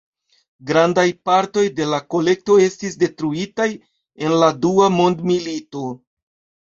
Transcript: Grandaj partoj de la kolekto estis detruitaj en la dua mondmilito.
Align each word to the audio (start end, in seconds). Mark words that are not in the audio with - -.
Grandaj 0.69 1.03
partoj 1.29 1.65
de 1.81 1.85
la 1.91 1.99
kolekto 2.15 2.57
estis 2.69 2.97
detruitaj 3.03 3.69
en 4.29 4.35
la 4.45 4.51
dua 4.65 4.89
mondmilito. 4.99 5.85